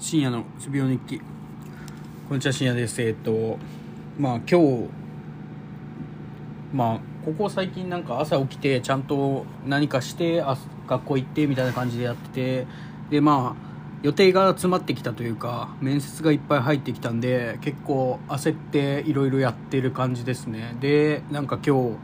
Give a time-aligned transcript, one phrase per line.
[0.00, 1.20] 深夜のうつ病日記。
[2.28, 3.02] こんにちは深夜です。
[3.02, 3.58] えっと
[4.16, 4.88] まあ今日
[6.72, 10.56] まあここ最近なんか朝起きてちゃんと何かしてあ
[10.86, 12.66] 学校行ってみたいな感じでやってて
[13.10, 13.68] でまあ
[14.04, 20.76] 予定が詰まってきたというか面接がいっぱい入ってきたんで結構焦っていろいろやってる感じですね。
[20.80, 21.96] でなんか今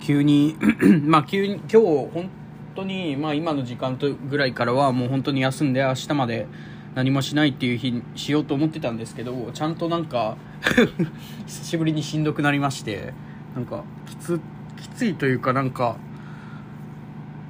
[0.00, 0.56] 日急に
[1.04, 1.76] まあ急に今日
[2.14, 2.30] 本
[2.74, 6.46] 当にまあ今の時間とぐらいからはもう本当に休んで明日まで
[6.94, 10.36] 何もしないっていう日にしようと思ってたんですけどちゃんとなんか
[11.46, 13.14] 久しぶりにしんどくなりまして
[13.54, 14.40] なんかきつ
[14.76, 15.96] きついというかなんか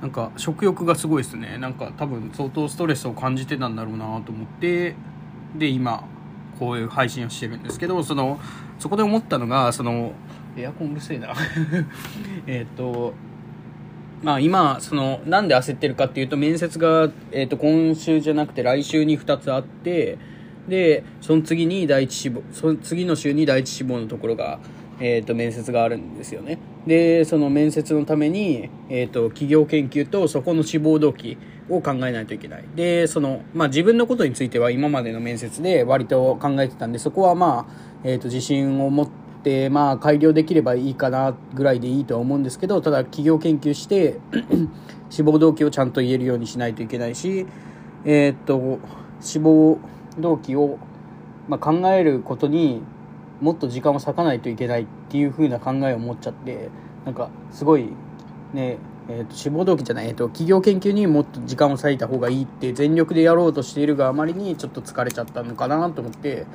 [0.00, 1.58] なんか食欲がすごいですね。
[1.58, 4.94] なんか多分相当ストレスを感じてたんだろうなと思って
[5.54, 6.04] で今
[6.58, 8.40] こういう配信をしてるんですけどその
[8.78, 10.12] そこで思ったのがその
[10.56, 11.34] エアコンうるせえな。
[12.46, 13.14] えっと
[14.22, 20.18] まあ今、その、なんで焦ってるかっていうと、面接が、えっ、と、今週じゃなくて来週に2つあって、
[20.68, 24.60] で、その次に第一志望、その次の週に第一志望のところが、
[25.00, 26.58] えっ、と、面接があるんですよね。
[26.86, 31.38] で、その面接のために、えっ、と、企業研究とそこの志望動機
[31.70, 32.64] を考えないといけない。
[32.76, 39.19] で、その、まあ自分のことについては今までの面接で割と考えてたんで、そこはまあ、えっ、と、自信を持、って
[39.70, 44.18] まあ改良できればいいかなぐらいでいいとは思うんですけどただ企業研究して
[45.10, 47.46] 志望動機をちゃんと言えるようにしないといけないし
[48.04, 48.78] えー、っと
[49.20, 49.78] 志望
[50.18, 50.78] 動機を、
[51.48, 52.82] まあ、考えることに
[53.40, 56.68] もっと時間を割かないといけないっていう風な考えを持っちゃって
[57.04, 57.88] なんかすごい
[58.52, 66.46] ねえーと、志望動機じゃない、えーと企業研究にもっと時間を割いた方がいいって全力でやろうとしているがあまりにちょっと疲れちゃったのかなと思って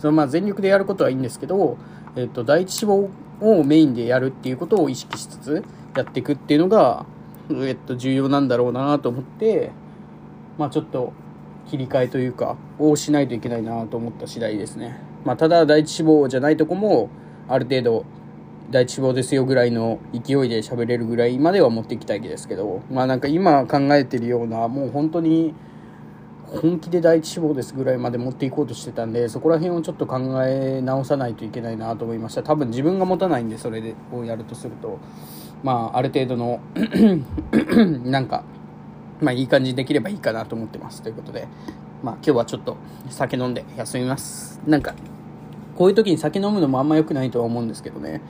[0.00, 1.76] そのまあ全力でやることはいいんですけど
[2.16, 3.08] えっと、第一志望
[3.40, 5.64] をメインでやるっていうことを意識しつつ
[5.96, 7.06] やっていくっていうのが、
[7.50, 9.70] えっと、重要なんだろうなと思って、
[10.58, 11.12] まあちょっと
[11.70, 15.00] 切り替えというか、をしないといけないなと思った次第ですね。
[15.24, 17.08] まあただ第一志望じゃないとこも、
[17.48, 18.04] ある程度、
[18.70, 25.54] 第一志望ですよぐらいの勢いで喋れるぐらいまでは持っていきたいですけど、まあなんか今考えてるような、もう本当に、
[26.50, 32.42] 本気で第一志望ですぐらいまで持っていこうとしてたんでそこら辺をちょっと考え直さないといけないなと思いました。
[32.42, 34.98] 多分自分が持たないんでそれをやるとすると。
[35.62, 36.60] まあある程度の
[38.04, 38.44] なんか
[39.20, 41.02] まあいい感じにできればいいかなと思ってます。
[41.02, 41.46] ということで
[42.02, 42.76] まあ今日はちょっと
[43.10, 44.60] 酒飲んで休みます。
[44.66, 44.94] なんか
[45.76, 48.20] こういう時に酒飲むのもあんま良くないとは思うんですけどね。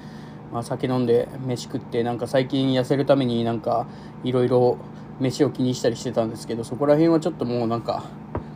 [0.53, 3.87] まあ酒飲んで飯食ってなんか最近痩せるためになんか
[4.25, 4.77] いろいろ
[5.21, 8.05] 飯を気にしたりしてたんですけど、そこら辺はちょっともうなんか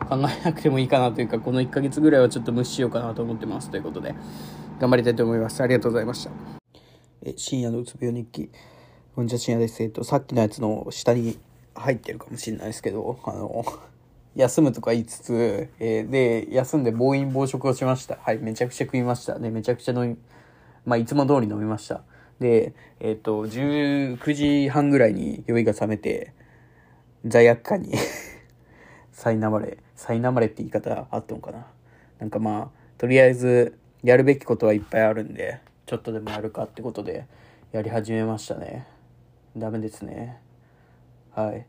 [0.09, 3.69] 考えなくてもいいかなというか、この1ヶ月ぐらいはちょっと無視しようかなと思ってます。
[3.69, 4.15] ということで、
[4.79, 5.61] 頑張りたいと思います。
[5.61, 6.31] ありがとうございました。
[7.23, 8.49] え、深夜のうつ病日記。
[9.15, 9.81] こんにちは、深夜です。
[9.83, 11.37] えっと、さっきのやつの下に
[11.75, 13.63] 入ってるかもしれないですけど、あの、
[14.35, 18.17] 休むとか言いつつ、えー、で、休んで暴飲暴食をしました。
[18.21, 19.39] はい、めちゃくちゃ食いました。
[19.39, 20.17] で、めちゃくちゃ飲み、
[20.85, 22.03] まあ、いつも通り飲みました。
[22.39, 26.33] で、えっ、と、19時半ぐらいに酔いが覚めて、
[27.25, 27.93] 罪悪感に
[29.11, 31.65] 苛まれ、苛まれって言い方あったのかな。
[32.19, 37.25] なんかまあ、とりあえず、やるべきことはいっぱいあるんで、ちょっとでもやるかってことで、
[37.71, 38.85] やり始めましたね。
[39.57, 40.37] ダメですね。
[41.31, 41.65] はい。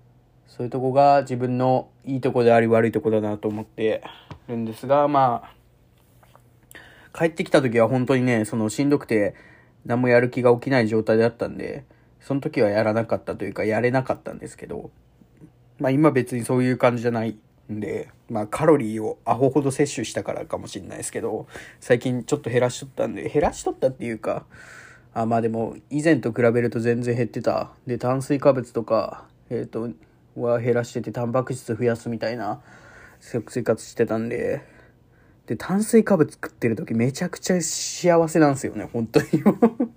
[0.46, 4.02] そういうとこが自分のいいとこであり悪いとこだなと思って
[4.48, 9.34] るんですが、まあ、帰ってきた時は本当にね、そのしんどくて
[9.86, 11.84] 何もやる気が起きない状態だったんで、
[12.20, 14.90] その時はやらなかったというか、やれなかったんですけど、
[15.78, 17.36] まあ今別にそういう感じじゃない
[17.72, 21.46] んで、まあカロリーをアホほど摂取したからかもしれないですけど、
[21.80, 24.44] 最近ちょっと減らしとったんで、減らしとったっていうか、
[25.14, 27.70] あまあでも以前と比べると全然減ってた。
[27.86, 29.90] で、炭水化物とか、えっ、ー、と、
[30.36, 32.60] は減らしてて、タンパク質増やすみたいな
[33.20, 34.62] 生活してたんで、
[35.46, 39.26] で、炭水化物食ってる時めちゃくちゃ幸せなんですよね、本当に。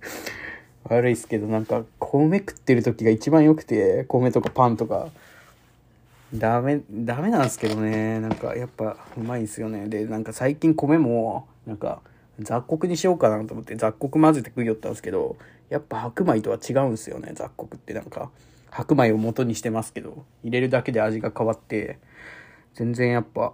[0.84, 5.10] 悪いっすけど、なんか、米食ってる時が一番良くて、米とかパンとか。
[6.34, 8.20] ダメ、ダメなんですけどね。
[8.20, 9.88] なんか、やっぱ、うまいんですよね。
[9.88, 12.02] で、なんか最近米も、なんか、
[12.38, 15.36] 雑穀にしようかなと思って雑穀混ぜて食いよったんですけど、
[15.68, 18.30] やっぱ白米とは違うんですよね、雑穀ってなんか。
[18.70, 21.98] 白米を元にしてますけど、入れるだけで味が変わって、
[22.74, 23.52] 全然やっぱ、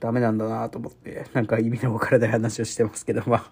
[0.00, 3.50] ダメなんだなと思って、なんか意味のわからない話をしてますけど、まあ、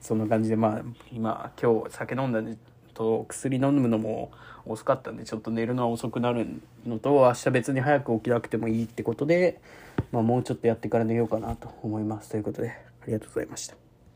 [0.00, 0.82] そんな感じで、まあ、
[1.12, 2.56] 今、今日酒飲んだんで、
[2.96, 4.32] と薬飲むのも
[4.64, 6.46] 遅かったんでちょっと寝るのは遅くなる
[6.86, 9.60] のと明日別に早く起きなくてもいいってことで、
[10.10, 12.70] まあ、もうちょっとやってから寝ようかなと思いますということで
[13.02, 13.85] ありがとうございました。